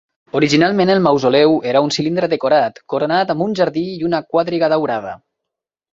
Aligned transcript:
Originalment 0.37 0.91
el 0.93 1.01
mausoleu 1.07 1.53
era 1.73 1.83
un 1.87 1.93
cilindre 1.99 2.29
decorat, 2.33 2.81
coronat 2.95 3.35
amb 3.35 3.47
un 3.49 3.53
jardí 3.61 3.85
i 3.99 4.03
una 4.11 4.23
quadriga 4.33 4.75
daurada. 4.75 5.13